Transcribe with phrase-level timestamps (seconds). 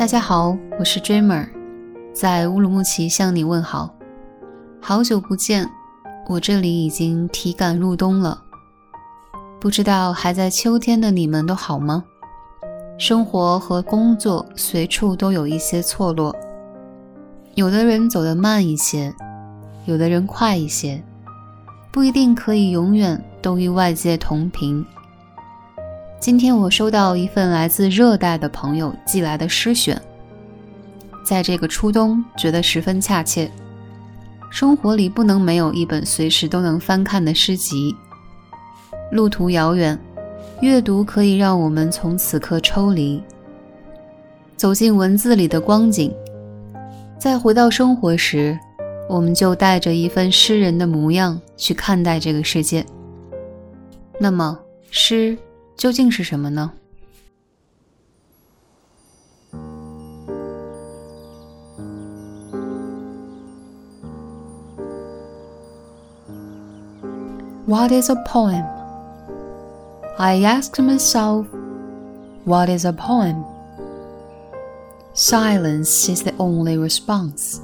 [0.00, 1.46] 大家好，我是 Dreamer，
[2.14, 3.94] 在乌鲁木齐向你问好。
[4.80, 5.68] 好久不见，
[6.26, 8.42] 我这里已经体感入冬了。
[9.60, 12.02] 不知道还在秋天的你们都好吗？
[12.96, 16.34] 生活和工作随处都有一些错落，
[17.54, 19.14] 有的人走得慢一些，
[19.84, 21.04] 有的人快一些，
[21.92, 24.82] 不一定可以永远都与外界同频。
[26.20, 29.98] 今天我收到一份来自热带的朋友寄来的诗选，
[31.24, 33.50] 在这个初冬觉得十分恰切。
[34.50, 37.96] 生活里不能没有一本随时都能翻看的诗集。
[39.10, 39.98] 路途遥远，
[40.60, 43.22] 阅读可以让我们从此刻抽离，
[44.58, 46.14] 走进文字里的光景。
[47.18, 48.58] 再回到生活时，
[49.08, 52.84] 我们就带着一份诗人的模样去看待这个世界。
[54.18, 54.58] 那么，
[54.90, 55.34] 诗。
[55.79, 56.71] 究竟是什么呢？
[67.67, 68.63] What is a poem?
[70.19, 71.47] I asked myself,
[72.45, 73.43] What is a poem?
[75.13, 77.59] Silence is the only response.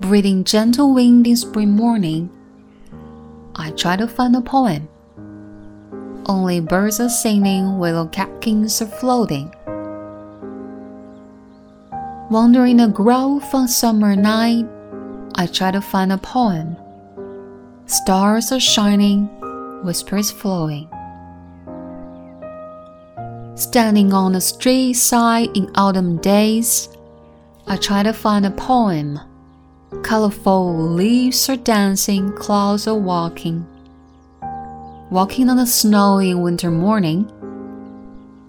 [0.00, 2.28] Breathing gentle wind in spring morning,
[3.56, 4.86] I try to find a poem.
[6.29, 9.51] Only birds are singing, willow catkins are floating.
[12.29, 14.67] Wandering a grove on summer night,
[15.33, 16.77] I try to find a poem.
[17.87, 19.25] Stars are shining,
[19.83, 20.87] whispers flowing.
[23.55, 26.89] Standing on the street side in autumn days,
[27.65, 29.19] I try to find a poem.
[30.03, 33.65] Colorful leaves are dancing, clouds are walking
[35.10, 37.30] walking on the snow in winter morning,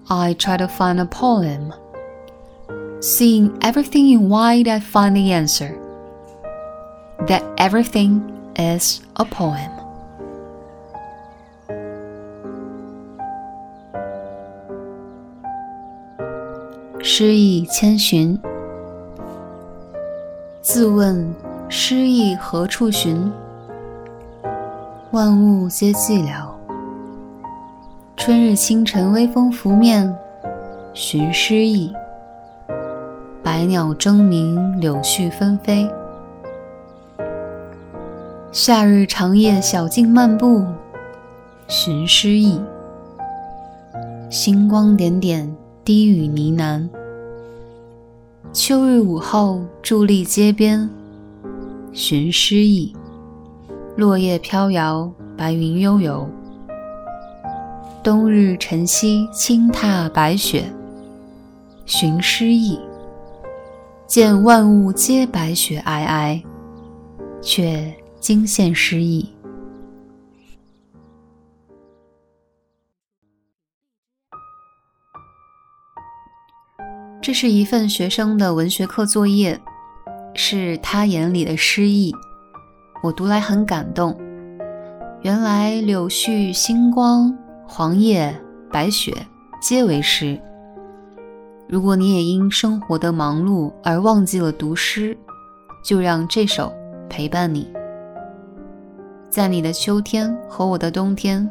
[0.08, 1.72] I try to find a poem.
[3.00, 5.78] Seeing everything in white, I find the answer
[7.26, 8.22] that everything
[8.56, 9.70] is a poem.
[17.02, 18.36] 诗意千寻，
[20.60, 21.32] 自问
[21.68, 23.30] 诗意何处寻？
[25.12, 26.49] 万物皆寂寥。
[28.23, 30.15] 春日清晨，微风拂面，
[30.93, 31.91] 寻诗意。
[33.41, 35.89] 百鸟争鸣，柳絮纷飞。
[38.51, 40.63] 夏日长夜，小径漫步，
[41.67, 42.61] 寻诗意。
[44.29, 45.51] 星光点点，
[45.83, 46.87] 低语呢喃。
[48.53, 50.87] 秋日午后，伫立街边，
[51.91, 52.95] 寻诗意。
[53.95, 56.29] 落叶飘摇，白云悠游。
[58.03, 60.65] 冬日晨曦，轻踏白雪，
[61.85, 62.79] 寻诗意。
[64.07, 66.41] 见万物皆白雪皑皑，
[67.43, 69.29] 却惊现诗意。
[77.21, 79.61] 这是一份学生的文学课作业，
[80.33, 82.11] 是他眼里的诗意。
[83.03, 84.19] 我读来很感动。
[85.21, 87.31] 原来柳絮、星光、
[87.73, 88.37] 黄叶、
[88.69, 89.15] 白雪
[89.61, 90.37] 皆为诗。
[91.69, 95.17] 如果你也因生活的忙碌而忘记了读诗，
[95.81, 96.69] 就让这首
[97.09, 97.71] 陪伴你。
[99.29, 101.49] 在你的秋天和我的冬天，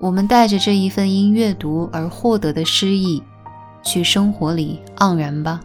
[0.00, 3.22] 我们带着这一份因阅读而获得的诗意，
[3.84, 5.60] 去生活里盎然吧。